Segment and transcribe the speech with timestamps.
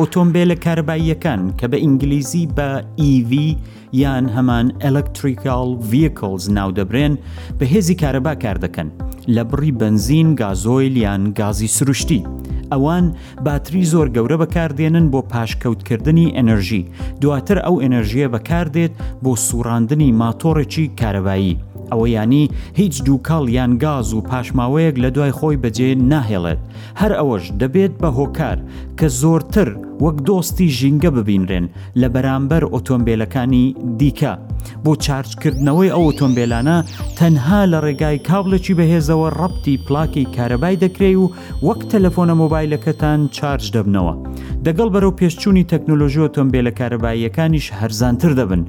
[0.00, 2.68] ئۆتۆمبیلە کارباییەکان کە بە ئینگلیزی بە
[3.12, 3.32] EV
[4.04, 7.14] یان هەمان ئەلکتریکال ڤیکلز ناو دەبرێن
[7.58, 8.88] بە هێزی کارەبا کار دەکەن
[9.34, 12.20] لە بڕی بنزین گازۆیل یان گازی سروشتی.
[12.74, 13.04] ئەوان
[13.46, 16.82] باتری زۆر گەورە بەکاردێنن بۆ پاشکەوتکردنی ئەنەرژی
[17.22, 18.92] دواتر ئەو ئەنەرژیە بەکاردێت
[19.24, 21.54] بۆ سوڕاندنی ماتۆڕێکی کارەبایی
[21.92, 22.42] ئەوە ینی
[22.80, 26.60] هیچ دووکەڵ یان گاز و پاشماوەیەک لە دوای خۆی بەجێ ناهێڵێت
[27.00, 28.58] هەر ئەوەش دەبێت بە هۆکار
[28.98, 29.68] کە زۆرتر
[30.04, 31.66] وەک دۆستی ژینگە ببینرێن
[32.00, 33.64] لە بەرامبەر ئۆتۆمبیلەکانی
[34.00, 34.32] دیکە
[34.84, 36.78] بۆ چارچکردنەوەی ئەو ئۆتۆمبیلانە
[37.18, 41.26] تەنها لە ڕێگای کابلێکی بەهێزەوە ڕەتی پلاکی کارەبای دەکرێ و
[41.66, 44.14] وەک تەلەفۆنە مۆبایلەکەتان چارج دەبنەوە
[44.66, 48.62] دەگەڵ بەرەو پێشچوونی تەکنۆلۆژی ئۆتۆمبیلە کارەباییەکانیش هەرزانتر دەبن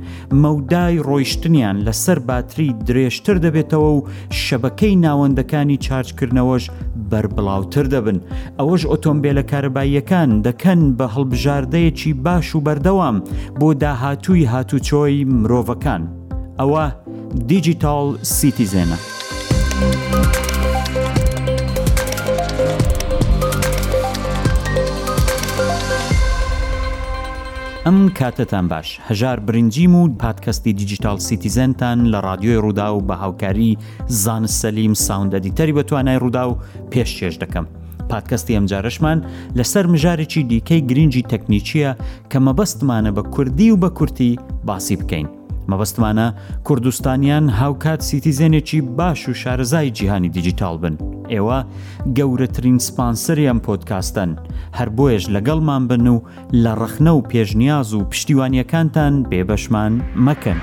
[0.44, 4.06] مەودای ڕۆیشتنیان لەسەر باتری درێژ درێژتر دەبێتەوە و
[4.44, 6.64] شەبەکەی ناوەندەکانی چارجکردنەوەش
[7.10, 8.18] بربڵاوتر دەبن
[8.60, 13.18] ئەوەش ئۆتۆمبیلە کارباییەکان دەکەن بە هەڵبژاردەیەکی باش و بەردەوام
[13.60, 16.02] بۆ داهاتووی هاتوچۆی مرۆڤەکان
[16.60, 16.86] ئەوە
[17.50, 19.00] دیجیتال سیتیزێنە.
[27.88, 33.78] ئەم کاتتان باش هەژار برنجیم و پادکەستی دیجیتال سیتیزنتان لە رادیۆی ڕوودا و بە هاوکاری
[34.24, 36.58] زانست سەلیم ساوندەدیتەری بە توانای ڕوودا و
[36.92, 37.66] پێشێش دەکەم.
[38.10, 39.18] پادکەستی ئەمجارشمان
[39.60, 41.92] لەسەر مژارێکی دیکەی گرنگی تەکنیکیە
[42.32, 44.32] کە مەبەستمانە بە کوردی و بە کورتی
[44.70, 45.28] باسی بکەین.
[45.70, 46.28] مەبەستمانە
[46.68, 50.96] کوردستانیان هاوکات سیتیزێنێکی باش و شارەزای جیهانی دیجیتال بن
[51.34, 51.60] ئێوە
[52.18, 54.32] گەورەترین سپانسەریان پۆتکاستن
[54.78, 56.24] هەر بۆیش لەگەڵمان بن و
[56.64, 59.94] لە ڕخنە و پێشنیاز و پشتیوانیەکانتان بێبەشمان
[60.26, 60.60] مەکەن.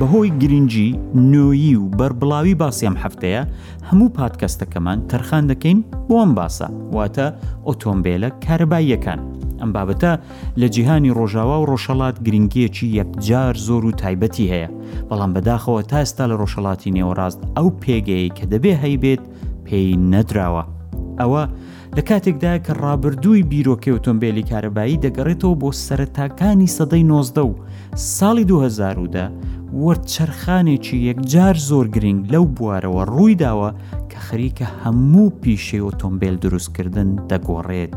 [0.00, 0.88] بەهۆی گرنگجی
[1.32, 3.42] نوۆیی و بربڵاوی باسیام هەفتەیە
[3.90, 5.78] هەموو پادکەستەکەمان تەرخان دەکەین
[6.08, 6.66] بۆم باسە
[6.96, 7.26] واتە
[7.68, 9.20] ئۆتۆمبیلە کارەباییەکان
[9.60, 10.12] ئەم بابەتە
[10.60, 14.68] لە جیهانی ڕۆژاوا و ڕۆژەڵات گرنگیەکی یەکجار زۆر و تایبەتی هەیە
[15.10, 19.22] بەڵام بەداخەوە تا ئێستا لە ڕۆژەڵاتی نێوەڕاست ئەو پێگەی کە دەبێ هەیبێت
[19.66, 20.62] پێی نەدراوە
[21.20, 21.42] ئەوە
[21.96, 27.52] لە کاتێکدا کە ڕابردووی بیرۆکی ئۆتۆمبیلی کارەبایی دەگەڕێتەوە بۆ سەرتاکانی سەدەی 19 و
[28.16, 29.24] ساڵی 2010دا
[29.84, 33.70] وەرچەرخانێکی یەکجار زۆر گرنگ لەو بوارەوە ڕووی داوە
[34.10, 37.92] کە خەریکە هەموو پیشەی ئۆتۆمبیل دروستکردن دەگۆڕێت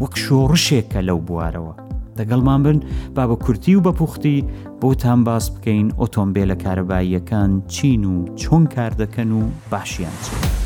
[0.00, 1.74] وەک شۆڕشێکە لەو بوارەوە
[2.18, 2.78] دەگەڵمان بن
[3.16, 4.36] با بە کورتی و بەپوختی
[4.82, 9.40] بۆتان باس بکەین ئۆتۆمبیلە کارەباییەکان چین و چۆن کار دەکەن و
[9.72, 10.61] باشیان چێت.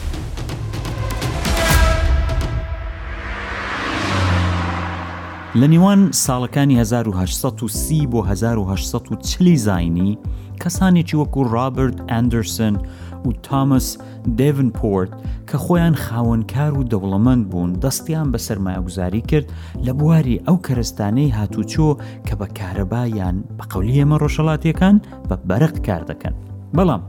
[5.63, 10.13] لە نیوان ساڵەکانی 1970 بۆ 1940 زینی
[10.65, 12.75] کەسانێکی وەکو رابرت ئەندرسن
[13.25, 13.87] و تامس
[14.39, 15.11] دڤنپۆرت
[15.49, 19.49] کە خۆیان خاوەنکار و دەوڵەمەند بوون دەستیان بە سەرمایەگوزاری کرد
[19.87, 21.89] لە بواری ئەو کەرستانەی هاتوچۆ
[22.27, 24.97] کە بە کارەبایان بە قەولی ئەمە ڕۆژەڵاتیەکان
[25.29, 26.35] بە بەرق کار دەکەن.
[26.77, 27.03] بەڵام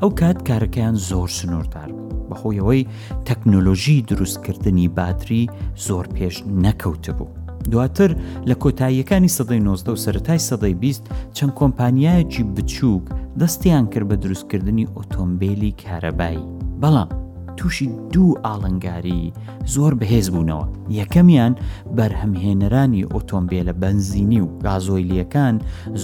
[0.00, 2.10] ئەو کات کارەکەیان زۆر سنووردار بوو.
[2.30, 2.88] بەخۆیەوەی
[3.28, 5.42] تەکنۆلۆژی دروستکردنی باتری
[5.86, 7.41] زۆر پێش نەکەوتە بوو.
[7.70, 8.10] دواتر
[8.46, 13.02] لە کۆتاییەکانی سەدەی 19 و سەتای سەدەی بیست چەند کۆمپانیایەکی بچووک
[13.40, 16.44] دەستیان کرد بە دروستکردنی ئۆتۆمبیلی کارەبایی
[16.82, 17.08] بەڵام
[17.56, 19.32] تووشی دوو ئاڵنگاری
[19.74, 20.64] زۆر بەهێز بوونەوە
[21.00, 21.52] یەکەمیان
[21.96, 25.54] بەرهەمهێنەرانی ئۆتۆمبیلە بەنزینی و گازۆیلیەکان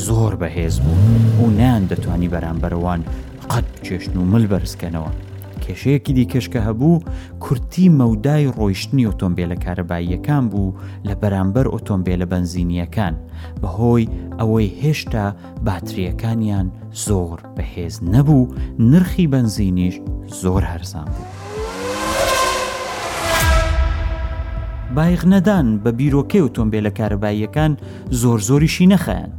[0.07, 3.01] زۆر بەهێز بوو و نیان دەتوانی بەرامبەروان
[3.51, 5.11] قەت بچێشن و مل بەرزکەنەوە
[5.69, 6.97] کێشەیەکی دیکەشکە هەبوو
[7.45, 10.75] کورتی مەودای ڕۆیشتنی ئۆتۆمبیلە کارەباییەکان بوو
[11.09, 13.15] لە بەرامبەر ئۆتۆمبیلە بەنزینیەکان
[13.63, 14.09] بەهۆی
[14.39, 15.27] ئەوەی هێشتا
[15.67, 16.67] باتریەکانیان
[17.07, 18.49] زۆر بەهێز نەبوو
[18.91, 19.97] نرخی بەنزینیش
[20.43, 21.27] زۆر هەرزان بوو.
[24.97, 27.73] بایغ نەدان بە بیرۆکەی ئۆتۆمبیلە کارەباییەکان
[28.23, 29.31] زۆر زۆریشی نەخەیان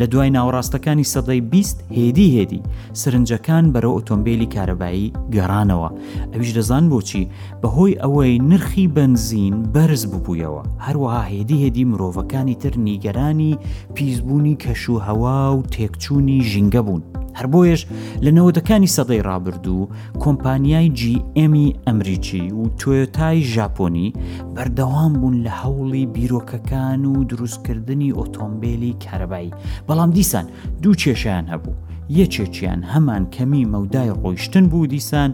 [0.00, 2.60] لە دوای ناوەڕاستەکانی سەدەی بیست هێدی هێدی
[3.00, 5.88] سرنجەکان بەرە ئۆتۆمبیلی کارەبایی گەڕانەوە
[6.32, 7.24] ئەویش دەزان بۆچی
[7.62, 13.52] بەهۆی ئەوەی نرخی بنزین بەرز ببوویەوە هەروەها هێدی هێدی مرۆڤەکانی تر نیگەرانی
[13.96, 17.02] پیسبوونی کەشوهوا و تێکچوونی ژینگە بوون.
[17.38, 17.80] هەر بۆیش
[18.24, 19.88] لە نەوەدەکانی سەدەی ڕابردوو
[20.24, 24.08] کۆمپانیای GMی ئەمریکی و تۆیۆتای ژاپۆنی
[24.54, 29.54] بەردەوام بوون لە هەوڵی بیرۆکەکان و دروستکردنی ئۆتۆمبیلی کارەبایی
[29.88, 30.44] بەڵام دیسان
[30.82, 31.80] دوو کێشیان هەبوو
[32.20, 35.30] یەکێکیان هەمان کەمی مەودای ڕۆیشتن بوو دیسان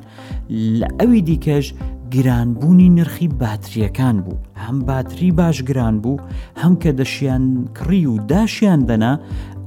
[0.81, 1.67] لە ئەوی دیکەش
[2.13, 4.39] گرانبوونی نرخی باتریەکان بوو
[4.69, 6.19] هەم باتری باش گران بوو
[6.61, 7.45] هەم کە دەشیان
[7.79, 9.13] کڕی و داشیان دەنا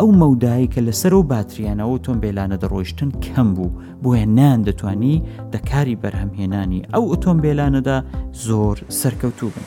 [0.02, 3.70] ئەو مەودایی کە لەسەر و باتریانەوە ئۆتۆمبیلانە دەڕۆیشتن کەم بوو
[4.04, 5.22] بۆیە نان دەتوانی
[5.54, 7.98] دەکاری بەرهەمهێنانی ئەو ئۆتۆمبیلانەدا
[8.44, 9.66] زۆر سەرکەوتوو بن.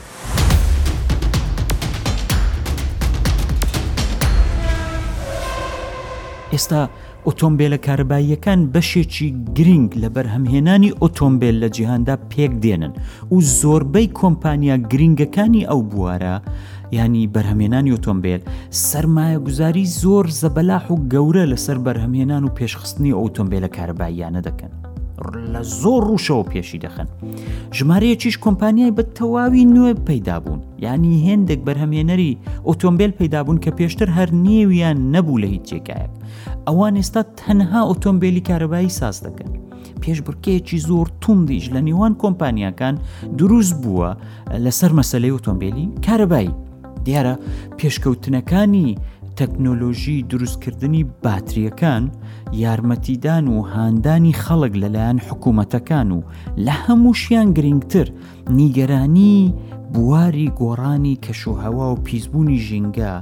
[6.52, 6.88] ئێستا
[7.26, 12.92] ئۆتۆمبیلە کارباییەکان بەشێکی گرنگ لە بەرهەمهێنانی ئۆتۆمبیل لە جیهاندا پێک دێنن
[13.34, 16.34] و زۆربەی کۆمپانیا گرنگەکانی ئەو بوارە
[16.98, 18.42] ینی بەرهەمێنانی ئۆتۆمبیل
[18.88, 24.72] سەرمایە گوزاری زۆر زەبەلاح و گەورە لەسەر بەرهەمهێنان و پێشخستنی ئۆتۆمبیلە کارباییانە دەکەن.
[25.54, 27.06] لە زۆر ڕوشەوە پێشی دەخن
[27.78, 32.38] ژمارەیەکیش کۆمپانیای بە تەواوی نوێ پەیدا بوون یعنی هێندێک بەرهەمێنەری
[32.68, 36.08] ئۆتۆمبیل پەیدا بوون کە پێشتر هەر نێویان نەبوو لە هیچ جێگایە
[36.66, 39.50] ئەوان ئێستا تەنها ئۆتۆمبیلی کارەبایی ساز دەکەن
[40.02, 42.94] پێشبڕکەیەکی زۆر توندیش لە نێوان کۆمپانیەکان
[43.38, 44.10] دروست بووە
[44.64, 46.52] لەسەر مەسلەی ئۆتۆمبیلی کارەبایی
[47.06, 47.34] دیارە
[47.78, 48.88] پێشکەوتنەکانی
[49.38, 52.04] تەکنۆلۆژی دروستکردنی باتریەکان
[52.64, 56.18] یارمەتیدان و هاندانی خەڵک لەلایەن حکوومەتەکان و
[56.66, 58.06] لە هەمووشیان گرنگتر
[58.58, 59.36] نیگەرانی
[59.94, 63.12] بواری گۆڕانی کەشوهەوا و پیسبوونی ژینگە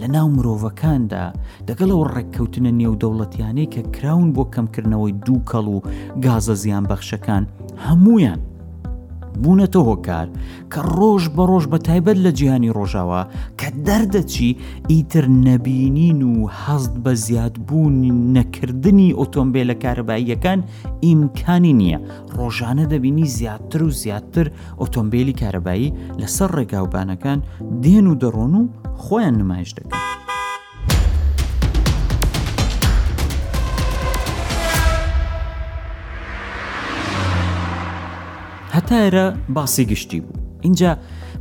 [0.00, 1.24] لە ناو مرۆڤەکاندا
[1.68, 5.78] دەگەڵ ئەو ڕێککەوتنە نێودەوڵەتیانەی کە کراون بۆ کەمکردنەوەی دوو کەڵ و
[6.24, 7.42] گازە زیان بەخشەکان
[7.84, 8.40] هەمویان
[9.42, 10.26] بوونەتە هۆکار
[10.72, 13.20] کە ڕۆژ بە ڕۆژ بە تایبەت لە جیهانی ڕۆژاوە
[13.60, 14.48] کە دەردەچی
[14.90, 17.94] ئیتر نەبینین و هەست بە زیادبوون
[18.36, 20.58] نەکردنی ئۆتۆمبیل لە کارەباییەکان
[21.04, 21.98] ئیمکانی نییە
[22.38, 24.46] ڕۆژانە دەبینی زیاتر و زیاتر
[24.80, 27.38] ئۆتۆمبیلی کارەبایی لەسەر ڕێگاوبانەکان
[27.82, 28.62] دێن و دەڕۆن و
[29.02, 29.94] خۆیان نمایش دەکەن.
[38.86, 39.24] ئاتایرە
[39.56, 40.32] باسی گشتی بوو
[40.66, 40.90] اینجا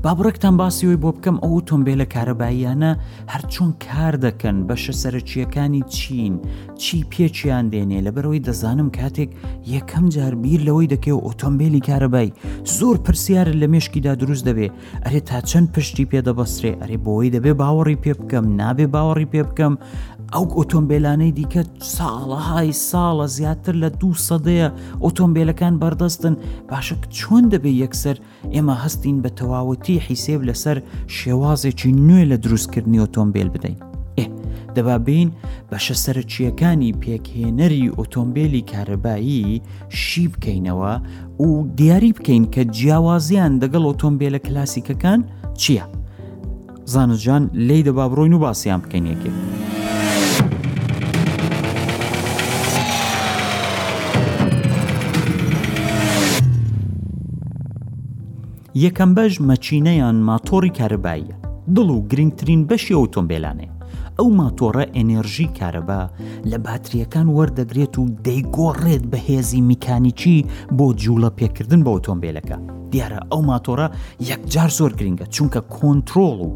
[0.06, 2.92] بابڕێکتان باسیەوەی بۆ بکەم ئەو تۆمبیلە کارەباییانە
[3.34, 6.34] هەرچۆن کار دەکەن بەشە سەرچیەکانی چین
[6.82, 9.30] چی پێچیان دێنێ لەبەرەوەی دەزانم کاتێک
[9.76, 12.36] یەکەم جاربیر لەوەی دەکەێت ئۆتۆمبیلی کارەبایی
[12.78, 14.68] زۆر پرسیارە لە مێشکیدا دروست دەبێ
[15.06, 19.74] ئەرێ تا چەند پشتی پێدەبەسرێ ئەرێ بۆی دەبێ باوەڕی پێ بکەم نابێ باوەڕی پێ بکەم
[20.34, 21.62] ئەو ئۆتۆمبیلانەی دیکە
[21.96, 24.68] ساڵەهای ساڵە زیاتر لە دوو سەدەیە
[25.06, 26.34] ئۆتۆمبیلەکان بەردەستن
[26.70, 28.18] باشە چۆن دەبێ یەکسەر
[28.56, 30.78] ئێمە هەستین بە تەواوەتی حیسێب لەسەر
[31.18, 33.78] شێوازێکی نوێ لە دروستکردنی ئۆتۆمبیل بدەین
[34.76, 35.30] دەبابین
[35.72, 39.62] بەشە سەرچیەکانی پێکهێنەری ئۆتۆمبیلی کارەبایی
[40.04, 40.94] شی بکەینەوە
[41.46, 41.48] و
[41.80, 45.20] دیاری بکەین کە جیاوازیان دەگەڵ ئۆتۆمبیلە کلاسیکەکان
[45.62, 45.86] چییە؟
[46.94, 49.36] زانستجان لی دەبا بڕۆین و باسییان بکەین یەکێک.
[58.84, 61.36] یەکەم بەش مەچینەیان ماتۆری کارەباییە
[61.76, 63.68] دڵ و گرنگترین بەشی ئۆتۆمبیلانێ
[64.18, 66.02] ئەو ماتۆڕە ئەنێژی کارەبا
[66.52, 70.38] لە باتریەکان وەردەگرێت و دەیگۆڕێت بە هێزی میکانیکی
[70.78, 72.58] بۆ جوولە پێکردن بە ئۆتۆمبیلەکە
[72.92, 73.88] دیارە ئەو ماتۆرە
[74.30, 76.54] یەکجار زۆر گرنگە چونکە کۆنتترۆڵ و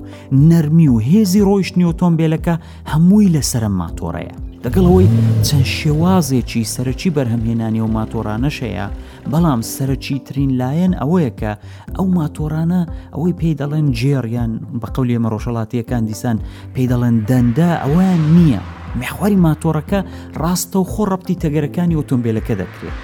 [0.50, 2.56] نەرمی و هێزی ڕۆیشتنی ئۆتۆمبیلەکە
[2.92, 4.34] هەمووی لەسرە ماتۆڕەیە
[4.66, 5.08] لەگەڵەوەی
[5.48, 8.86] چەند شێوازێکی سەرەکی بەرهەمهێنانی و ماتۆرانەشەیە
[9.32, 11.52] بەڵام سەرەکی ترین لایەن ئەوەیە کە
[11.98, 12.82] ئەو ماتۆرانە
[13.14, 16.38] ئەوەی پێی دەڵێن جێریان بە قەولی ئەمە ڕۆژەڵاتیەکان دیسان
[16.74, 18.62] پێی دەڵێن دەندە ئەویان نییە
[19.00, 20.00] مێخواری ماتۆڕەکە
[20.42, 22.98] ڕاستە و خۆ ڕەتی تەگەرەکانی ئۆتۆمبیلەکە دەکرێت.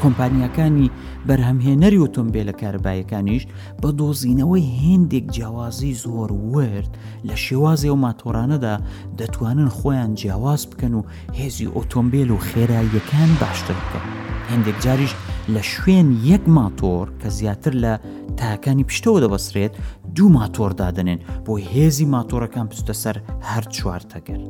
[0.00, 0.88] کۆمپانیەکانی
[1.28, 3.42] بەرهەمهێنەری ئۆتۆمبیل لە کاربایەکانیش
[3.82, 6.92] بە دۆزینەوەی هێندێک جیاوازی زۆر ورد
[7.28, 8.74] لە شێوازی و ماتۆرانەدا
[9.18, 11.06] دەتوانن خۆیان جیاواز بکەن و
[11.38, 14.06] هێزی ئۆتۆمبیل و خێراییەکان باشتر بکەن
[14.50, 15.12] هێندێک جاریش
[15.54, 17.92] لە شوێن یەک ماتۆر کە زیاتر لە
[18.40, 19.72] تاکانی پشتەوە دەبەسرێت
[20.16, 23.16] دوو ماتۆردادنێن بۆی هێزی ماتۆرەکان پستە سەر
[23.48, 24.40] هەر چوارتەگەر.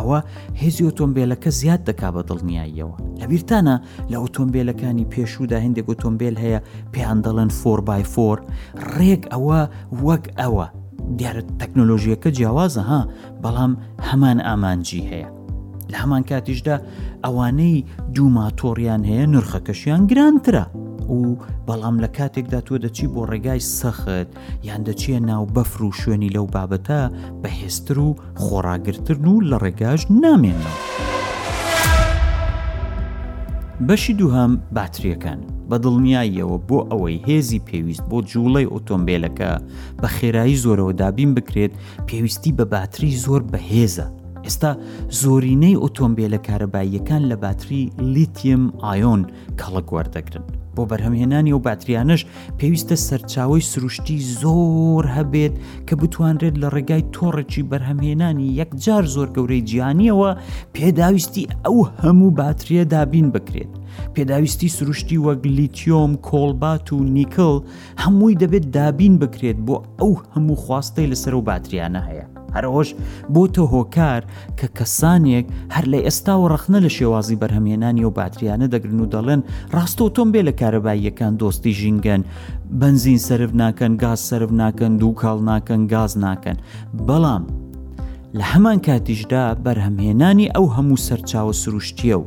[0.00, 0.18] ئەوە
[0.60, 3.76] هێزی ئۆتۆمبیلەکە زیاد دەکا بە دڵنیاییەوە لەبیرتانە
[4.10, 6.60] لە ئۆتۆمبیلەکانی پێشودا هەندێک ئۆتۆمبیل هەیە
[6.92, 8.38] پێیان دەڵێن 4x4
[8.94, 9.60] ڕێک ئەوە
[10.06, 10.66] وەک ئەوە
[11.18, 13.00] دیارە تەکنۆلۆژیەکە جیاوازە ها
[13.42, 13.72] بەڵام
[14.08, 15.28] هەمان ئامانجی هەیە
[15.92, 16.76] لە هەمان کاتیشدا
[17.24, 20.64] ئەوانەی دوو ماتۆڕیان هەیە نرخەکەشیان گرانترە
[21.10, 21.36] و
[21.66, 24.08] بەڵام لە کاتێکدا تۆ دەچی بۆ ڕێگای سەخت
[24.68, 27.02] یان دەچیە ناو بەفر و شوێنی لەو بابەتە
[27.42, 28.10] بەهێستر و
[28.44, 30.74] خۆراگرتن و لە ڕێگاش نامێنەوە.
[33.88, 35.40] بەشی دوهام باتریەکان
[35.70, 39.50] بە دڵنیاییەوە بۆ ئەوەی هێزی پێویست بۆ جوڵی ئۆتۆمبیلەکە
[40.02, 41.72] بە خێرایی زۆرەوە دابین بکرێت
[42.08, 44.06] پێویستی بە باتری زۆر بەهێزە
[44.44, 44.72] ئێستا
[45.20, 47.82] زۆرینەی ئۆتۆمبیلە کارەباییەکان لە باتری
[48.14, 49.20] لیتیم ئایۆن
[49.60, 50.44] کەڵە گواردەگرن
[50.76, 52.22] بۆ بەرهەمهێنانی و باتریانش
[52.58, 55.54] پێویستە سەرچاوی سروشتی زۆر هەبێت
[55.88, 60.30] کە بتوانرێت لە ڕێگای تۆڕێکی بەرهەمهێنانی یەکجار زۆر گەورەی جیانیەوە
[60.76, 63.72] پێداویستی ئەو هەموو باتریە دابین بکرێت
[64.14, 67.54] پێداویستی سروشتی وەک لیتیۆم کۆڵبات و نیکل
[68.02, 72.88] هەمووی دەبێت دابین بکرێت بۆ ئەو هەموو خواستەی لەسەر و باتریانە هەیە هەرەوەش
[73.34, 74.20] بۆ تۆ هۆکار
[74.58, 79.40] کە کەسانێک هەر لە ئێستا و ڕخنە لە شێوازی بەرهەمێنانی و باتریانە دەگرن و دەڵێن
[79.76, 82.20] ڕاستە ئۆتۆمبیل لە کارەباییەکان دۆستی ژینگەن
[82.80, 86.56] بنزین سرف ناکەن گاز سرف ناکەن دوو کاڵ ناکەن گاز ناکەن
[87.06, 87.44] بەڵام
[88.38, 92.24] لە هەمان کاتیشدا بەرهەمهێنانی ئەو هەموو سەرچاوە سروشتیە و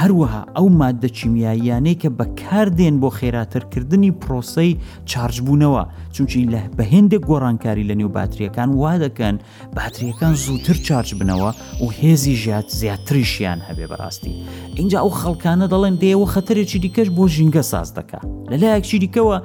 [0.00, 4.70] هەروەها ئەو مادە چیمیاییانەی کە بەکاردێن بۆ خێراترکردنی پرۆسی
[5.10, 5.82] چارجبوونەوە
[6.14, 9.34] چونچی لە بە هێندێک گۆڕانکاری لە نێو باتریەکان وا دەکەن
[9.76, 11.50] باتریەکان زووتر چارج بنەوە
[11.82, 14.32] و هێزی ژات زیاتریشیان هەبێ بەڕاستی
[14.78, 18.18] اینجا ئەو خەڵکانە دەڵێن دێەوە خەتەرێکی دیکەش بۆ ژینگە ساز دەکە
[18.50, 19.36] لەلایەکشی دیکەوە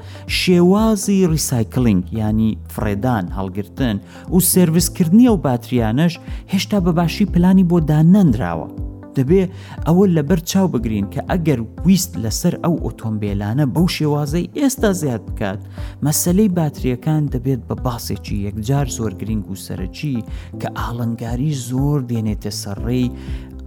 [0.42, 3.96] شێوازی ریسایکلنگ ینی فرێدان هەڵگرتن
[4.34, 6.14] و سرویسکردنی ئەو باتریانش
[6.54, 8.89] هێشتا بەباشی پلانی بۆ دانەنراوە
[9.20, 9.44] دەبێ
[9.88, 15.60] ئەوە لەبەر چاو بگرین کە ئەگەر ویست لەسەر ئەو ئۆتۆمبیلانە بەو شێوازەی ئێستا زیاد بکات
[16.06, 20.16] مەسلەی باتریەکان دەبێت بە باسێکی یەکجار زۆر گرنگ و سەرەکی
[20.62, 23.08] کە ئاڵنگاری زۆر دێنێتە سەرڕێی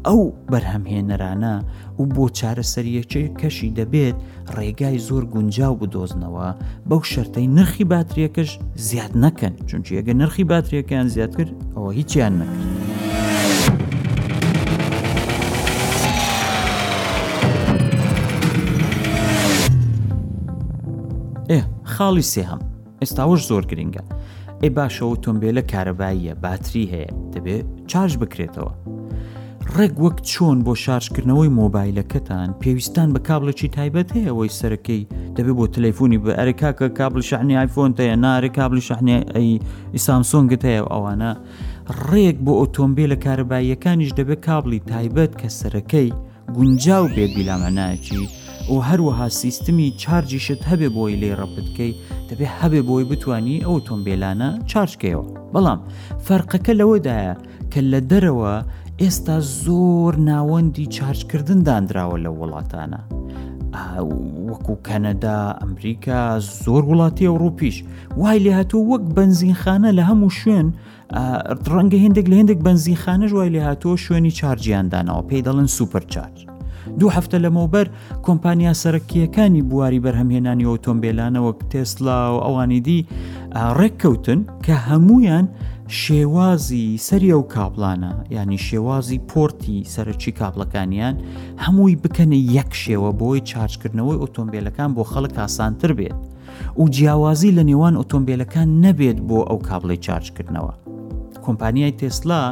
[0.07, 1.55] ئەو بەرهەمهێنەرانە
[2.01, 4.17] و بۆ چارەسەریەکی کەشی دەبێت
[4.57, 6.49] ڕێگای زۆر گونجاو بدۆزنەوە
[6.89, 8.51] بەو شەرتەی نرخی باتریەکەش
[8.87, 13.32] زیاد نەکەن چونچی ئەگە نرخی باتریەکەیان زیاد کرد ئەوە هیچیان نەکرد.
[21.91, 22.61] خاڵی سێهم
[23.03, 24.05] ئێستاوەش زۆر گرنگە
[24.63, 28.73] ئێ باشە ئۆتۆمبیلە کارەباییە باتری هەیە دەبێت چاش بکرێتەوە
[29.77, 35.03] ڕێک وەک چۆن بۆ شارژکردنەوەی مۆبایلەکەتان پێویستان بە کابلەکی تایبەت هەیەەوەی سەرەکەی
[35.37, 39.51] دەبێت بۆ تەلەفۆنی بە ئەرکاکە کابل شحنی آیفۆنتە هەیە نارێ کابل شحنێ ئەی
[39.97, 41.33] ئیسامسۆنگت هەیە ئەوانە
[42.09, 46.09] ڕێک بۆ ئۆتۆمبیلە کارەباییەکانیش دەبێت کابلی تایبەت کە سەرەکەی
[46.55, 48.25] گونجاو بێت بیلامەناکی
[48.71, 51.93] و هەروەها سیستمی چارجیشت هەبێ بۆی لێ ڕەبتکەی
[52.29, 55.81] دەبێ هەبێ بۆی بتانی ئۆتۆمبیلانە چارچکەوە بەڵام
[56.27, 57.35] فەرقەکە لەوەدایە
[57.73, 58.55] کە لە دەرەوە
[59.01, 63.01] ئێستا زۆر ناوەندی چارجکردن دانراوە لە وڵاتانە
[64.49, 66.21] وەکو کەنەدا ئەمریکا
[66.65, 67.77] زۆر وڵاتی ئەوروپیش
[68.21, 70.67] وای لێ هاتوو وەک بنزینخانە لە هەموو شوێن
[71.75, 76.39] ڕەنگە هندێک لە هندێک بنزینخانەش وای لێ هاتووە شوێنی چارجیاندانەوە پێی دەڵن سوپەرچارج
[76.99, 77.87] دوو هەفتە لەمەوبەر
[78.27, 82.99] کۆمپانیا سەرکیەکانی بواری بەرهەمهێنانی ئۆتۆمبیلانەوە تێسلا و ئەوانی دی
[83.79, 85.47] ڕێککەوتن کە هەمویان
[86.03, 91.15] شێوازی سەریە و کابلانە ینی شێوازی پۆرتی سەرچی کابلەکانیان
[91.65, 96.19] هەمووی بکەنە یەک شێوە بۆی چارجکردنەوەی ئۆتۆمبیلەکان بۆ خەڵک ئاسانتر بێت
[96.81, 100.73] و جیاوازی لە نێوان ئۆتۆمبیلەکان نەبێت بۆ ئەو کابلەی چارجکردنەوە
[101.47, 102.43] کۆمپانیای تێسلا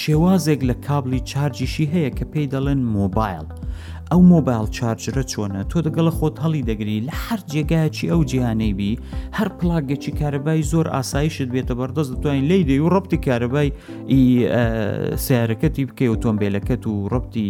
[0.00, 3.46] شێوازێک لە کابلی چارجیشی هەیە کە پێی دەڵێن مۆبایل
[4.14, 8.92] ئەو مۆبایل چارجرە چۆنە تۆ دەگەڵە خۆت هەڵی دەگری لە هەر جێگایکی ئەو جیانەیبی
[9.38, 13.68] هەر پلاگەکی کارەبای زۆر ئاساییشت بێتە بەردەست دەتوانین لی دەی و ڕپتی کارەبای
[15.24, 17.46] سیارەکەتی بکەی ئۆتۆمبیلەکەت و ڕپتی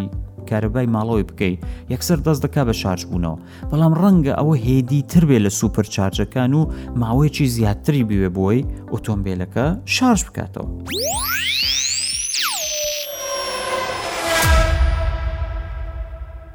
[0.51, 1.59] کارەبای ماڵەوەی بکەیت
[1.93, 3.37] یەکسەر دەست دەکا بە شارژ بوونەوە
[3.71, 6.63] بەڵام ڕەنگە ئەوە هێدی تر بێ لە سوپەر چارجەکان و
[7.03, 8.61] ماوەیەکی زیاتری بوێ بۆی
[8.95, 9.67] ئۆتۆمبیلەکە
[9.97, 10.67] شارژ بکاتەوە.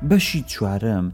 [0.08, 1.12] بەشی چوارم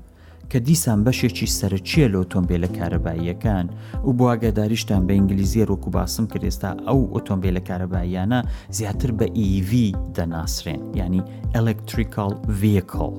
[0.51, 3.65] کە دیسان بەشێکی سەرچیە لە ئۆتۆمبیلە کارەباییەکان
[4.07, 8.39] و بواگەداریشتان بە ئینگلیزیە ڕۆکو باسم کرێستا ئەو ئۆتۆمبیلە کارەباییانە
[8.77, 9.71] زیاتر بە EV
[10.15, 11.21] دەناسرێن ینی
[11.55, 13.13] ئەلکتریکال ڤیکڵ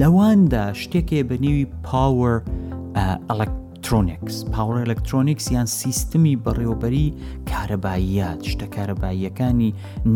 [0.00, 2.32] لەواندا شتێکێ بەنیوی پاوە
[3.30, 7.08] ئەلکترۆنیکس پاوە ئەلکترۆنیکس یان سیستمی بەڕێوبەری
[7.50, 9.70] کارەباییات شتە کارەباییەکانی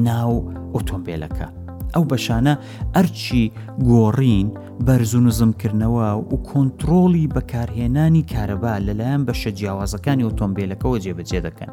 [0.07, 0.33] ناو
[0.75, 1.47] ئۆتۆمبیلەکە
[1.95, 2.55] ئەو بەشانە
[2.95, 3.45] ئەرچی
[3.91, 4.49] گۆڕین
[4.87, 11.71] بەرز و نزمکردنەوە و کۆنتترۆڵی بەکارهێنانی کارەبا لەلایەن بەشە جیاوازەکانی ئۆتۆمبیلەکەەوە جێبەجێ دەکەن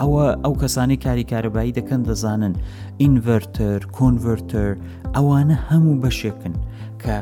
[0.00, 2.54] ئەوە ئەو کەسانی کاری کارەبایی دەکەن دەزانن
[3.00, 4.70] ئینڤەرتەر کۆنڤەرتەر
[5.14, 6.54] ئەوانە هەموو بەشێکن
[7.02, 7.16] کە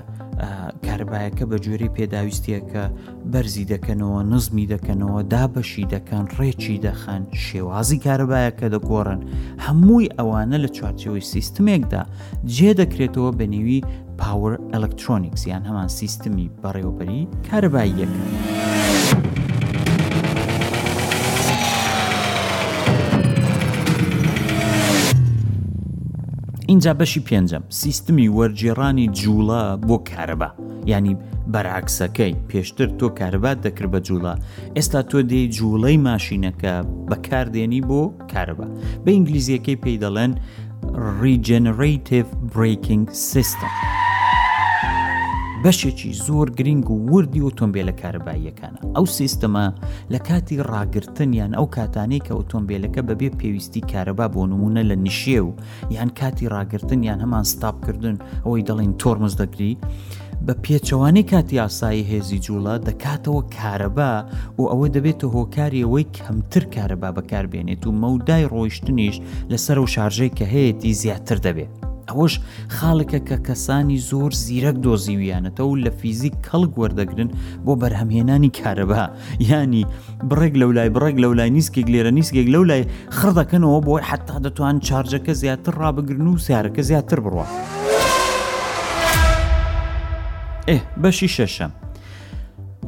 [0.87, 2.85] کاربایەکە بە جۆری پێداویستیەکە
[3.33, 9.21] بەرزی دەکەنەوە نزمی دەکەنەوە دابەشی دەکەن ڕێکی دەخەن شێوازی کاربایەکە دەگۆڕن
[9.67, 12.03] هەمووی ئەوانە لە چارچەوەی سیستمێکدا
[12.55, 13.81] جێ دەکرێتەوە بە نێوی
[14.21, 18.74] پاور ئەلکترۆنیکس یان هەمان سیستمی بەڕێوەبەری کارباییەکە.
[26.67, 30.49] اینجا بەشی پێنجەم سیستمی وەرجێڕانی جوڵە بۆ کارەبا
[30.93, 31.15] ینی
[31.53, 34.35] بەراکسەکەی پێشتر تۆ کارەبات دەکرد بە جوڵە
[34.77, 36.75] ئێستا تۆ دێی جوڵەی ماشینەکە
[37.11, 38.03] بەکاردێنی بۆ
[38.33, 38.67] کارەبا
[39.05, 40.33] بە ئینگلیزیەکەی پێی دەڵێن
[41.23, 43.73] ریجنerative breaking system.
[45.65, 49.67] بەشێکی زۆر گرنگ و وردی ئۆتۆمبیلە کارەباییەکانە ئەو سیستەما
[50.13, 55.51] لە کاتی ڕاگرتنیان ئەو کاتانەی کە ئۆتۆمبیلەکە بەبێ پێویستی کارەبا بۆ نمونە لە نیشێ و
[55.97, 59.73] یان کاتی ڕاگرتنیان هەمان ستاپکردن ئەوەی دەڵین تۆرمز دەگری.
[60.47, 64.13] بە پێچەوانی کاتی ئاسایی هێزی جوڵە دەکاتەوە کارەبا
[64.59, 69.17] و ئەوە دەبێتە هۆکاریەوەی کەمتر کارەبا بەکاربێنێت و مەودای ڕۆیشتنیش
[69.53, 71.75] لەسەر و شارژەی کە هەیەی زیاتر دەبێت.
[72.09, 72.35] ئەوەش
[72.77, 77.31] خاڵکە کە کەسانی زۆر زیرەک دۆزیویانەتەوە لە فیزیک کەڵ گوەردەگرن
[77.65, 79.05] بۆ بەرهەمهێنانی کارەبا
[79.51, 79.85] ینی
[80.31, 82.83] بڕێک لەو لای بڕێک لەو لای نیسکێک لێرە نیسکێک لەو لای
[83.17, 87.47] خڕدەکەنەوە بۆی حتا دەتوان چارجەکە زیاتر ڕابگرن و سیارەکە زیاتر بڕوە.
[90.69, 91.69] ئێ بەشی شەشە.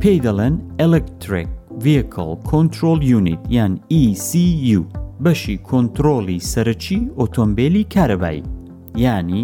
[0.01, 1.49] پێی دەڵێن ئەلکتریک
[1.85, 4.81] ڤیکل کۆنتترۆل یونیت یان ECU
[5.25, 8.43] بەشی کۆنتترۆلی سەرچی ئۆتۆمبیلی کارەبایی.
[9.03, 9.41] ینی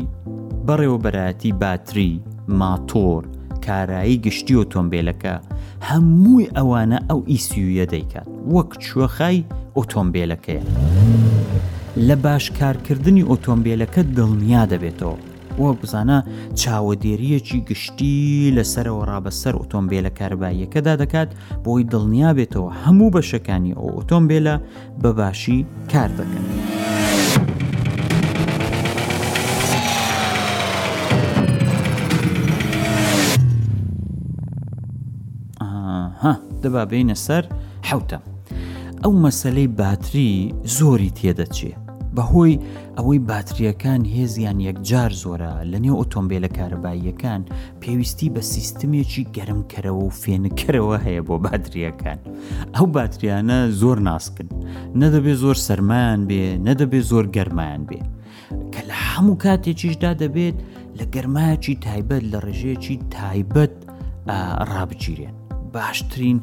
[0.67, 2.13] بەڕێوەبەرەتی باتری
[2.61, 3.23] ماتۆر
[3.67, 5.35] کارایی گشتی ئۆتۆمبیلەکە
[5.89, 9.39] هەمووی ئەوانە ئەو ئیسیویە دەیکات وەک چوەخای
[9.79, 10.65] ئۆتۆمبیلەکەیە
[12.09, 15.19] لە باشکارکردنی ئۆتۆمبیلەکە دڵنیا دەبێتەوە
[15.63, 16.19] وە بزانە
[16.61, 21.31] چاوەدێریەکی گشتی لەسەرەوە ڕابەسەر ئۆتۆمبیلە کارباییەکەدا دەکات
[21.65, 24.57] بۆی دڵنیا بێتەوە هەموو بەشەکانی ئەو ئۆتۆمبیلە
[25.03, 25.59] بەباشی
[25.93, 26.47] کار دەکەن.
[36.65, 37.45] دەبا بینە سەر
[37.89, 38.19] حوتە.
[39.03, 40.31] ئەو مەسلەی باتری
[40.79, 41.73] زۆری تێدەچێ.
[42.17, 42.61] بەهۆی
[42.99, 47.43] ئەوەی باتریەکان هێزیان یەکجار زۆرە لە نێو ئۆتۆمبیلە کارەباییەکان
[47.83, 52.19] پێویستی بە سیستمێکی گەرمکەرەوە و فێنکەرەوە هەیە بۆ باتریەکان
[52.77, 54.49] ئەو باتریانە زۆر ناسکن
[55.01, 58.01] نەدەبێ زۆر سەرمایان بێ نەدەبێ زۆر گەرمایان بێ
[58.73, 60.57] کە لە هەموو کاتێکیشدا دەبێت
[60.99, 63.75] لە گەرمایکی تایبەت لە ڕێژەیەکی تایبەت
[64.71, 65.35] ڕابگیرێن
[65.77, 66.39] باشترین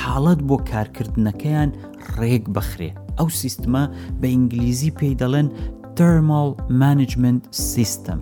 [0.00, 1.70] حاڵەت بۆ کارکردنەکەیان
[2.16, 3.82] ڕێک بخرێ ئەو سیستما
[4.20, 5.48] بە ئینگلیزی پێی دەڵێن
[5.98, 8.20] تەرمال مانجمنت سیستم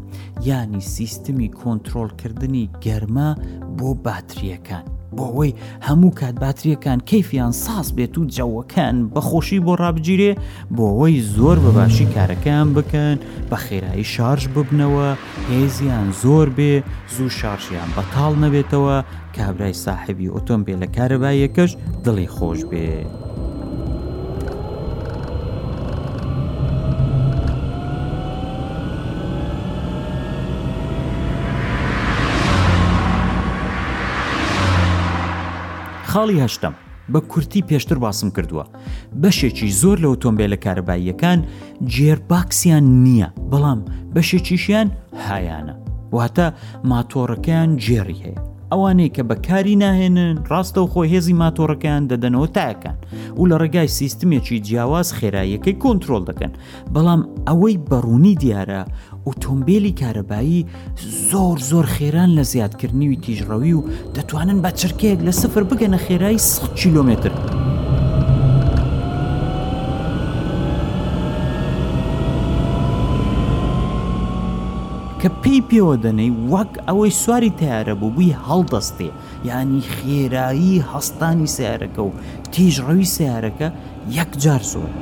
[0.48, 3.28] یانی سیستمی کۆنتترۆلکردنی گەرما
[3.78, 4.84] بۆ باتریەکان
[5.16, 5.54] بۆ ئەوەی
[5.86, 10.32] هەموو کاتباتریەکان کەفیان ساز بێت و جەوەکان بەخۆشی بۆ ڕابگیرێ
[10.76, 13.16] بۆ ئەوەی زۆر بەباشی کارەکان بکەن
[13.50, 15.08] بە خێرایی شارژ ببنەوە
[15.52, 16.74] هێزیان زۆر بێ
[17.14, 18.96] زوو شارژیان بەتاڵ نەبێتەوە
[19.36, 21.70] کابرای ساحبی ئۆتۆمبیل لە کارەبایەکەش
[22.04, 23.27] دڵی خۆش بێت.
[36.18, 36.74] خاڵی هەشتم
[37.12, 38.64] بە کورتی پێشتر باسم کردووە
[39.22, 41.38] بەشێکی زۆر لە ئۆتۆمبیلە کارەباییەکان
[41.94, 43.80] جێرباکسیان نییە بەڵام
[44.14, 44.88] بەشێکیشیان
[45.26, 45.74] هایانە
[46.16, 46.46] واتە
[46.90, 48.40] ماتۆڕەکەیان جێری هەیە
[48.72, 52.96] ئەوانەیە کە بەکاری ناهێنن ڕاستە و خۆی هێزی ماتۆڕەکان دەدەنەوە تاکان
[53.40, 56.52] و لە ڕێگای سیستمێکی جیاواز خێراییەکەی کۆنتترۆل دەکەن
[56.94, 58.82] بەڵام ئەوەی بەڕوونی دیارە
[59.26, 60.66] ئۆتۆمبیلی کارەبایی
[61.30, 66.66] زۆر زۆر خێران لە زیادکردنیوی تیژڕەوی و دەتوانن بە چرکەیەک لە سفر بگەنە خێرایی 100
[66.80, 67.32] کیلومتر.
[75.22, 79.10] کە پێی پێوە دەنەی وەک ئەوەی سواری تیارە بوو بووی هەڵدەستێ
[79.48, 82.12] یعنی خێرایی هەستانی سیارەکە و
[82.52, 83.68] تیژڕەوی سیارەکە
[84.18, 84.94] یەکجار سوور.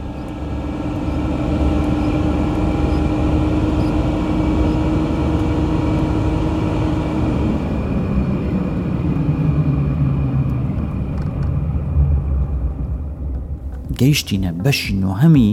[14.01, 15.51] گەیشتینە بەشی نوهەمی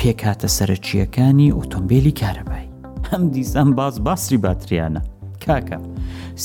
[0.00, 2.57] پێکاتە سەرچیەکانی ئۆتۆمبیلی کارەبە
[3.12, 5.00] ئەم دیسان باز باسری باتریانە
[5.44, 5.78] کاکە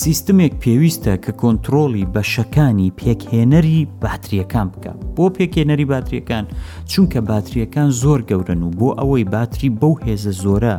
[0.04, 6.46] سیستمێک پێویستە کە کۆنتترۆلی بەشەکانی پێکهێنەری باتریەکان بکە بۆ پێکهێنەری باتریەکان
[6.92, 10.76] چونکە باتریەکان زۆر گەورن و بۆ ئەوەی باتری بەو هێزە زۆرە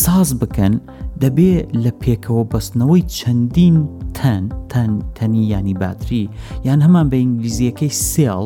[0.00, 0.74] ساز بکەن
[1.22, 3.76] دەبێ لە پێکەوە بەستنەوەی چەندین
[4.18, 6.22] تەن تەن تەنی ینی باتری
[6.66, 8.44] یان هەمان بە ئینگلیزیەکەی سێڵ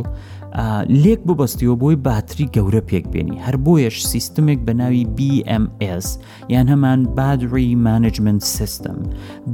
[1.03, 6.07] لێک ببەستیەوە بۆی باتری گەورە پێک بێنی هەر بۆیەش سیستمێک بە ناوی BMS
[6.55, 8.99] یان هەمان بادری مانجمنت سیستم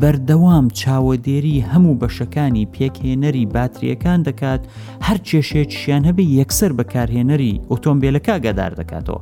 [0.00, 4.62] بەردەوام چاوەدێری هەموو بەشەکانی پێکهێنەری باتریەکان دەکات
[5.06, 9.20] هەر کێشێکشیان هەبێ یەکسەر بەکارهێنەری ئۆتۆمبیلەکە گەدار دەکاتەوە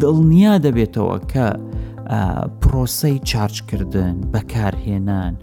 [0.00, 1.48] دڵنیا دەبێتەوە کە
[2.62, 5.34] پرۆسەی چارچکردن بەکارهێنان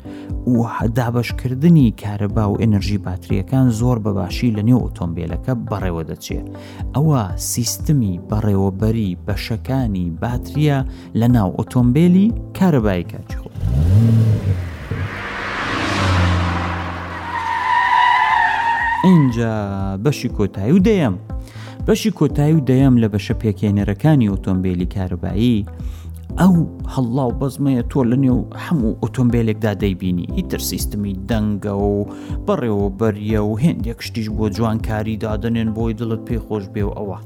[0.48, 6.48] و هەدابشکردنی کارەبا و ئەنرژی باتریەکان زۆر بەباشی لە نێو ئۆتۆمبیلەکە بەڕێوە دەچێت
[6.96, 7.22] ئەوە
[7.52, 10.80] سیستمی بەڕێوەبەری بەشەکانی باتریە
[11.20, 13.50] لە ناو ئۆتۆمبیلی کارەبای کاچخۆ.
[19.04, 19.54] اینجا
[20.04, 21.16] بەشی کۆتایی و دەیەم.
[21.88, 25.60] بەشی کۆتایی و دەیەم لە بەشە پێکێنەرەکانی ئۆتۆمبیلی کارەبایی،
[26.40, 26.54] ئەو
[26.96, 32.06] هەڵاو بەزمەیە تۆ لە نێو هەموو ئۆتۆمبیلێکدا دەیبینی هیتر سیستمی دەنگە و
[32.48, 37.18] بەڕێوە بەریە و هێندێک شتیش بۆ جوانکاری دادنێن بۆی دڵت پێی خۆش بێ و ئەوە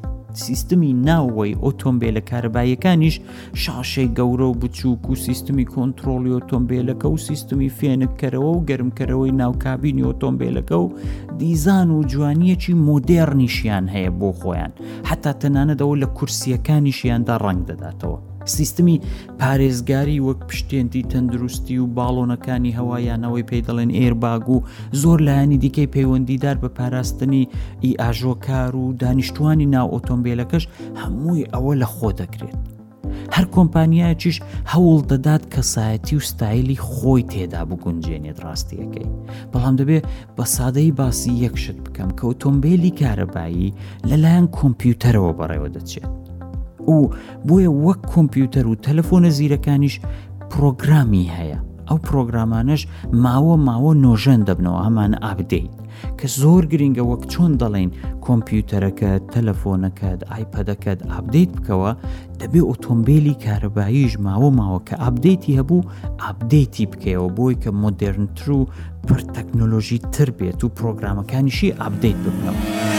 [0.46, 3.16] سیستمی ناوەی ئۆتۆمبیلە کارەبایەکانیش
[3.64, 10.76] شاشەی گەورە و بچووک و سیستمی کۆنتترۆلی ئۆتۆمبیلەکە و سیستمی فێنکەرەوە و گەرمکەرەوەی ناوکابینی ئۆتۆمبیلەکە
[10.84, 10.94] و
[11.40, 14.72] دیزان و جوانیەکی مۆدێرنیشیان هەیە بۆ خۆیان
[15.10, 19.02] حتا تەنانەدەوە لە کورسیەکانیشیاندا ڕنگ دەداتەوە سیستمی
[19.40, 24.64] پارێزگاری وەک پشتێنی تەندروستی و باڵۆنەکانی هەوایانەوەی پێی دەڵێن ئێرباگ و
[25.02, 27.50] زۆر لایانی دیکەی پەیوەندیدار بە پاراستنی
[27.84, 30.66] ئی ئاژۆکار و دانیشتوانی ناو ئۆتۆمبیلەکەش
[31.02, 32.58] هەمووی ئەوە لە خۆ دەکرێت.
[33.36, 34.38] هەر کۆمپانیایکیش
[34.72, 39.08] هەوڵ دەدات کەسایەتی و ستایلی خۆی تێدا بگونجێنێت ڕاستیەکەی
[39.52, 40.04] بەڵام دەبێت
[40.38, 43.74] بە سادەی باسی یەکشت بکەم کە ئۆتۆمبیلی کارەبایی
[44.10, 46.25] لەلایەن کۆمپیوتەرەوە بەڕێوە دەچێت
[46.90, 46.98] و
[47.48, 49.96] بۆیە وەک کۆمپیوتەر و تەلەفۆنە زیرەکانیش
[50.54, 52.82] پرۆگرامی هەیە ئەو پرۆگرامانش
[53.26, 55.74] ماوە ماوە نۆژەن دەبنەوە ئەمانە ئابدەیت
[56.20, 57.90] کە زۆر گرنگە وەک چۆن دەڵێن
[58.26, 61.92] کۆمپیوتەرەکە تەلەفۆنەکەت ئایپەدەکەت ئابدەیت بکەوە
[62.40, 65.88] دەبێ ئۆتۆمبیلی کارەباییش ماوە ماوە کە ئابدەیتی هەبوو
[66.22, 68.62] ئابدەیتی بکەیەوە بۆی کە مۆدررنتر و
[69.08, 72.95] پر تەکنۆلۆژی تر بێت و پرۆگرامەکانیشی ئابدەیت ببنەوە.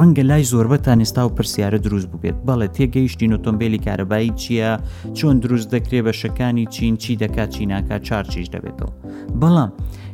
[0.00, 4.70] ڕەنگە لای زۆربەتان ئێستا و پرسیارە دروست ببێت بەڵێ تێگەیشتین ئۆتۆمبیلی کارەبایی چییە
[5.16, 8.92] چۆن دروست دەکرێ بە شەکانی چین چی دەکات چیناکە چارچیش دەبێتەوە
[9.40, 9.70] بەڵام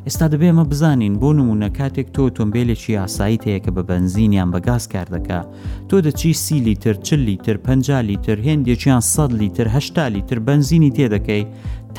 [0.07, 4.59] ئێستا دەبێ ئەمە بزانین بۆ نمونە کاتێک تۆ ئۆتۆمبیلێکی ئاسایی هەیە کە بە بنزینیان بە
[4.69, 5.41] گاز کار دەکا
[5.89, 7.69] تۆ دەچی سی لیتر چل لیتر پ
[8.11, 11.45] لیتر هێندێکیان 100 لیتر هشتا لیتر بنزینی تێدەکەی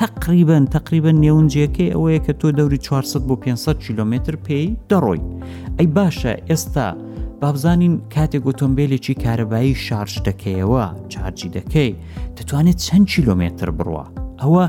[0.02, 5.20] تقریبن تقریبن نێونجەکەی ئەوەیە کە تۆ دەوری 400 بۆ 500 کیلومتر پێی دەڕۆی
[5.78, 6.88] ئەی باشە ئێستا
[7.42, 11.90] بابزانین کاتێک ئۆتۆمبیلێکی کارەبایی شارژ دەکەیەوە چارجی دەکەی
[12.38, 14.04] دەتوانێت چەند کیلومتر بڕوە
[14.42, 14.64] ئەوە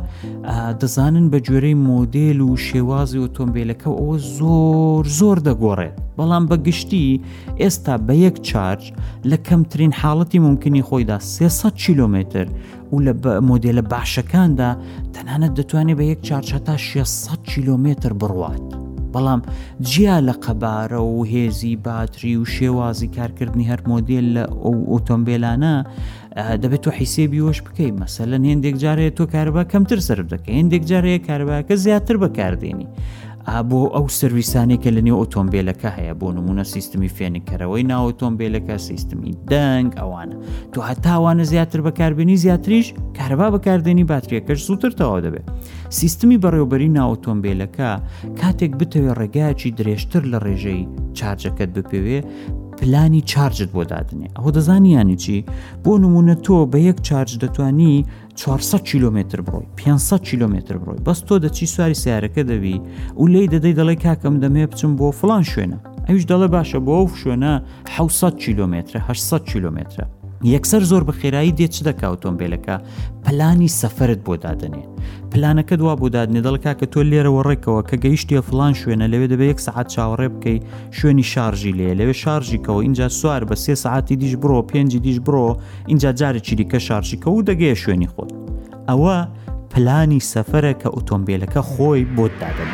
[0.81, 7.21] دەزانن بە جوێرەی مۆدل و شێوازی ئۆتۆمبیلەکە ئەوە زۆر زۆر دەگۆڕێت بەڵام بە گشتی
[7.61, 8.83] ئێستا بە یەک چارج
[9.29, 12.45] لە کەمترین حاڵەتی ممکنی خۆیدا 300 کیلومتر
[12.93, 13.11] و لە
[13.49, 14.69] مۆدلە باشەکاندا
[15.15, 18.78] تەنانەت دەتوانێت بە یەک چارچەتا 600 کیلومتر بڕوات.
[19.13, 19.41] بەڵام
[19.89, 25.75] جیا لە قەبارە و هێزی باتری و شێوازی کارکردنی هەر مۆدیل لە ئەو ئۆتۆمبیلانە
[26.61, 31.19] دەبێت تۆ حیسێبی وەش بکەیت مەسەلەن هێندێک جارەیە تۆ کاربا کەمتر سرب دەکە هێندێک جارەیە
[31.27, 32.87] کارباکە زیاتر بەکاردێنی
[33.69, 39.89] بۆ ئەو سرویسانێکە لە نێو ئۆتۆمبیلەکە هەیە بۆ نمونە سیستمی فێنکەرەوەی ناو ئۆتۆمبیلەکە سیستمی دەنگ
[39.99, 40.35] ئەوانە
[40.73, 45.47] تو هەتاوانە زیاتر بەکاربیێنی زیاتریش کاربا بەکاردێنی باتریەکەش سووترتەوە دەبێت
[45.99, 47.89] سیستمی بەڕێوبەری ناو ئۆتۆمبیلەکە
[48.39, 50.81] کاتێک بتەوێت ڕێگایکی درێژتر لە ڕێژەی
[51.17, 52.19] چارجەکەت بپێوێ
[52.81, 55.35] پلانی چارجت بۆ دادنێ ئەوە دەزانی ینی چی
[55.83, 57.93] بۆ نمونە تۆ بە یەک چارج دەتوانی
[58.35, 62.77] 400 کیلومتر بڕۆی 500 کیلومتر بڕۆی بەس تۆ دەچی سواری سیارەکە دەبی
[63.21, 67.07] و لی دەدەی دەڵی کاکەم دەمێ بچم بۆ فلان شوێنە ئەوش دەڵێ باشە بۆ ئەو
[67.21, 67.53] شوێنە
[67.97, 70.05] 600 کیلومتر 800 کیلومترە
[70.43, 72.75] یەکسەر زۆر بەخێرایی دێت چ دەکا ئۆتۆمبیلەکە
[73.23, 74.83] پلانی سەفرت بۆ دادنێ
[75.31, 79.49] پلانەکە دوا بۆ دادنێ دڵکا کە تۆ لێرەوە ڕێکەوە کە گەیشتە فلان شوێنە لەوێ دەبێت
[79.51, 80.57] یەک سعات چاوەڕێ بکەی
[80.97, 85.47] شوێنی شارژی لێ لەوێ شارژیکەوە اینجا سوار بە سێ سعاتی دیش بڕۆ پێنجی دیش بڕۆ
[85.91, 88.31] اینجا جارێکی دیکە شارژیکە و دەگەیە شوێنی خۆت
[88.89, 89.17] ئەوە
[89.71, 92.73] پلانی سەفرە کە ئۆتۆمبیلەکە خۆی بۆت دادەێت.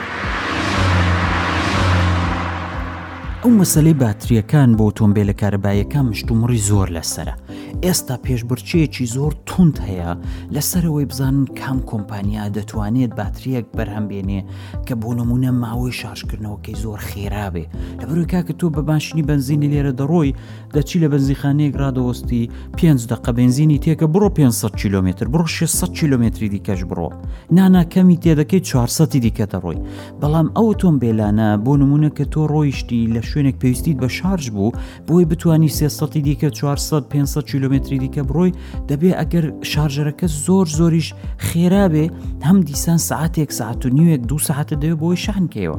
[3.43, 7.35] ئەو مەسلەی باتریەکان بۆ ئۆتۆمبیل لە کارەبایەکان مشتومڕی زۆر لەسرە
[7.83, 10.11] ئێستا پێشبرچەیەکی زۆر تونند هەیە
[10.55, 14.39] لەسەرەوەی بزانن کام کۆمپانیا دەتوانێت باتریەک بەرهەمبێنێ
[14.87, 17.65] کە بۆ نمونە ماوەی شارشکردنەوەکەی زۆر خێرابێ
[17.99, 20.35] لە بروکا کە تۆ بە باشنی بنزینی لێرە دەڕۆی
[20.75, 22.43] دەچی لە بنزیخانەیەک ڕادەوەستی
[22.77, 27.09] پێ دقە بنزینی تێکە بڕۆ 500 کیلومتر بڕۆ 600 کیلومتری دیکەش بڕۆ
[27.51, 29.77] نانا کەمی تێدەکەی 400 دیکە دەڕۆی
[30.21, 34.71] بەڵام ئەو تۆم بێلانە بۆ نمونە کە تۆ ڕۆیشتی لە شوێنێک پێویستیت بە شارژ بوو
[35.07, 38.51] بۆی بتانی 300 دیکە 400 500 کیلو کیلومتری دیکە بڕۆی
[38.89, 41.07] دەبێ ئەگەر شارژەرەکە زۆر زۆریش
[41.47, 42.05] خێرابێ
[42.47, 45.77] هەم دیسان ساعتێک ساعت و نیوێک دو ساعتە دەوێت بۆی شانکەوە.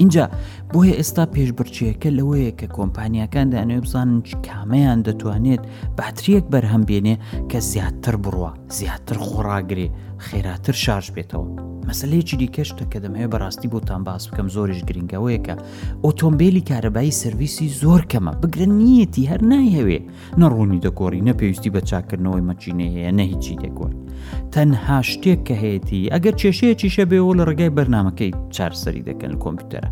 [0.00, 0.24] اینجا
[0.74, 5.62] بۆیە ئێستا پێشبرچیەکە لەوەیە کە کۆمپانیەکان دەیانوێ بزانن کامەیان دەتوانێت
[5.98, 7.16] باتریەک بەرهەم بێنێ
[7.50, 9.88] کە زیاتر بڕوە زیاتر خۆڕاگرێ
[10.26, 11.46] خێراتر شارژ بێتەوە.
[11.88, 15.54] مەسلەیەکی دیکەشتە کە دەمەوێت بەڕاستی بۆتان باس بکەم زۆریش گرنگەوەیە کە
[16.04, 19.98] ئۆتۆمبیلی کارەبایی سرویسی زۆر کەمە بگرن نیەتی هەر نایهوێ
[20.40, 23.98] نەڕوونی دەکۆری نەپێویستی بە چاکردنەوەی مەچینە هەیە نەهیچی دەکۆری
[24.54, 29.90] تەنها شتێک کە هەیەی ئەگەر کێشەیەکی شەبێەوە لە ڕێگای بەرنمەکەی چارسەری دەکەن کۆمپیوتەرە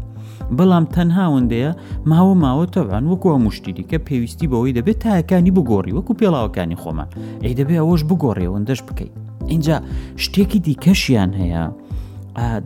[0.59, 1.71] بەڵام تەنها وندەیە
[2.11, 7.09] ماوە ماوە تەوان وەکوە مشتی دیکە پێویستی بەوەی دەبێت تاکانی بگۆڕی وەکو پێڵاوەکانی خۆمان
[7.43, 9.13] ئەی دەبێ ئەوەش بگۆڕێەوەندەش بکەیت
[9.53, 9.77] اینجا
[10.23, 11.65] شتێکی دیکەشیان هەیە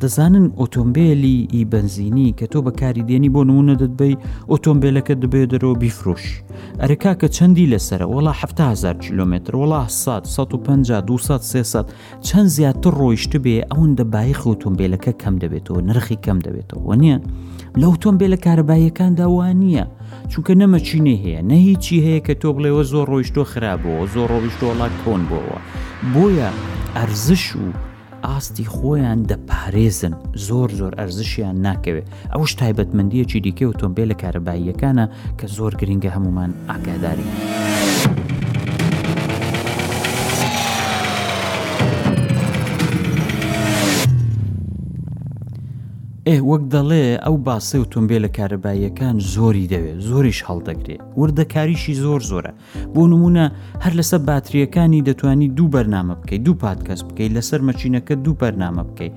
[0.00, 4.14] دەزانن ئۆتۆمبیلی ئی بنزینی کە تۆ بەکاری دێنی بۆ نمونە دەتبی
[4.52, 6.24] ئۆتۆمبیلەکە دەبێت دەرەوە بیفرۆش
[6.80, 11.84] ئەرکا کە چەندی لەسرە وڵا 1هزار کیلومتر وڵا 150 200 300
[12.28, 17.18] چەند زیاتر ڕۆیشت بێ ئەوەن دەبایخ ئۆتۆمبیلەکە کەم دەبێتەوە نرخی کەم دەبێتەوە نییە
[17.80, 19.84] لە ئۆتۆمبیلە کارەبایەکاندا وان نییە
[20.30, 25.20] چونکە نەمەچینی هەیە نە هیچی هەیە کە تۆ بڵێەوە زۆر ڕۆیشتۆ خراپەوە زۆر ڕۆیشتۆڵات کۆن
[25.30, 25.58] بۆەوە
[26.14, 26.50] بۆیە
[26.96, 27.64] ئەرزش و
[28.24, 30.14] ئاستی خۆیان دەپارێزن
[30.46, 35.06] زۆر زۆر ئەرزشیان ناکەوێت ئەوش تایبەتمەندیەکی دیکە ئۆتۆمبیل لە کارەباییەکانە
[35.38, 37.26] کە زۆر گرنگە هەمومان ئاگاداری.
[46.30, 52.52] ئێ وەک دەڵێ ئەو باسە ئۆتۆمبیل لە کارەباییەکان زۆری دەوێت زۆریش هەڵدەگرێت وردەکاریشی زۆر زۆرە
[52.94, 53.44] بۆ نمونە
[53.84, 59.14] هەر لەسەر باتریەکانی دەتوانی دوو بەرنامە بکەیت دوو پادکەس بکەیت لەسەر مەچینەکە دوو بەرنامە بکەیت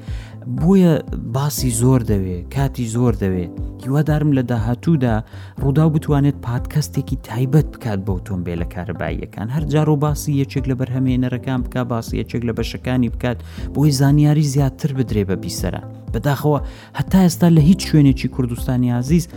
[0.61, 0.93] بۆیە
[1.35, 3.45] باسی زۆر دەوێ کاتی زۆر دەوێ
[3.83, 5.15] هیوادارم لە داهاتوودا
[5.61, 11.59] ڕوودا بتوانێت پادکەستێکی تایبەت بکات بە ئۆتۆمبیل لە کارەباییەکان هەر جارۆ باسی یەکێک لە بەرهەمێنەرەکان
[11.63, 13.37] بک باسی یەکێک لە بەشەکانی بکات
[13.73, 15.81] بۆی زانیاری زیاتر بدرێ بە بیسەرە
[16.13, 16.59] بەداخەوە
[16.99, 19.27] هەتا ئێستا لە هیچ شوێنێکی کوردستانی عزیز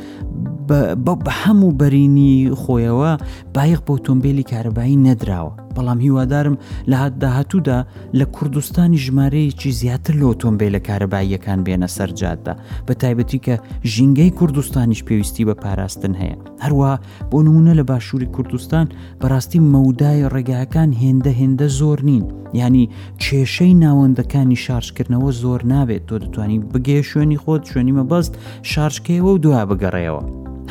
[1.04, 3.12] بە هەموو بەرینی خۆیەوە
[3.54, 6.56] بایەق بە ئۆتۆمبیلی کارەبایی نەدراوە بەڵام هیوادارم
[6.90, 7.78] لە هەتداهاتوودا
[8.18, 12.54] لە کوردستانی ژمارەیەکی زیاتر لە ئۆتۆمبیل لە کارەباییەکان بێنە سەرجاددا
[12.87, 13.54] بە تایبەتی کە
[13.92, 16.92] ژینگەی کوردستانیش پێویستی بە پاراستن هەیە هەروە
[17.30, 18.87] بۆ نمونە لە باشووری کوردستان
[19.20, 22.24] بەڕاستی مەودای ڕێگاکان هێندە هێندە زۆر نین
[22.62, 22.85] ینی
[23.24, 28.32] کێشەی ناوەندەکانی شارژکردنەوە زۆر نابێت تۆ دەتوانی بگێ شوێنی خۆت شوێنی مەبەست
[28.70, 30.22] شارژکەیەوە و دوای بگەڕێەوە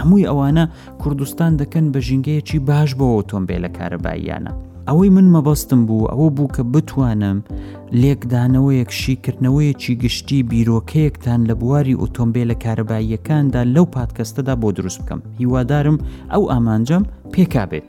[0.02, 0.66] هەمووی ئەوانە
[1.02, 4.54] کوردستان دەکەن بە ژینگەیەکی باش بۆ ئۆتۆمبیل لە کارەباییانە
[4.88, 7.38] ئەوەی من مەبەستم بوو ئەوە بوو کە بتوانم
[8.02, 15.98] لێکدانەوەیەک شیکردنەوەیەکی گشتی بیرۆکەیەکتان لە بواری ئۆتۆمبیل لە کارەباییەکاندا لەو پادکەستەدا بۆ دروست بکەم هیوادارم
[16.34, 17.86] ئەو ئامانجەم پێکا بێت.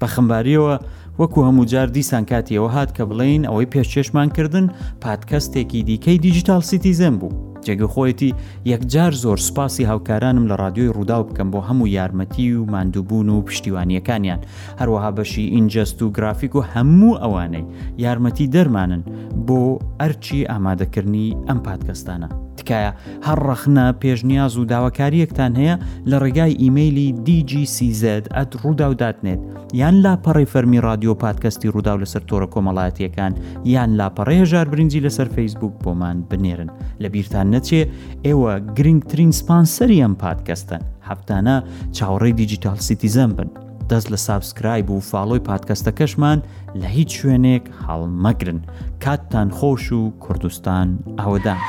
[0.00, 0.74] بەخمباریەوە
[1.20, 4.66] وەکو هەموو جار دیسان کاتیەوە هات کە بڵین ئەوەی پێشێشمان کردن
[5.04, 7.51] پادکەستێکی دیکەی دیجیتال سیتیزەم بوو.
[7.66, 8.30] جێگەخۆیەتی
[8.72, 14.40] یەکجار زۆر سوپاسی هاوکارانم لە رادیۆی ڕوودا بکەم بۆ هەموو یارمەتی و مادووبوون و پشتیوانیەکانیان
[14.80, 17.66] هەروەها بەشی ئینجەست و گرافیک و هەموو ئەوانەی
[18.04, 19.02] یارمەتی دەرمانن
[19.46, 19.60] بۆ
[20.00, 22.28] ئەرچی ئامادەکردنی ئەم پادکەستانە.
[22.58, 22.90] تکایە
[23.26, 25.74] هەر ڕەخنە پێشنیاز و داواکاریەکتان هەیە
[26.10, 28.02] لە ڕێگای ئیممەلی دیجیCZ
[28.36, 29.40] ئەت ڕوودا و داتنێت
[29.80, 33.32] یان لاپەڕی فەرمی رادیۆ پادکەستی ڕوودا و لەسەر تۆرە کۆمەڵایەتیەکان
[33.74, 36.70] یان لاپەڕێ هژار برنجی لەسەر فیسبوک بۆمان بنێرن
[37.02, 37.82] لە بیرتان نەچێ
[38.26, 41.56] ئێوە گرنگترین سپانسەری ئەم پادکەستن هەفتانە
[41.96, 43.50] چاوەڕێی دیجیتال سیتیزەم بن
[43.90, 46.38] دەست لە سابسکرایب و فاڵۆی پادکەستەکەشمان
[46.80, 48.60] لە هیچ شوێنێک هەڵمەگرن
[49.04, 50.88] کاتتان خۆش و کوردستان
[51.20, 51.62] ئەوەدان.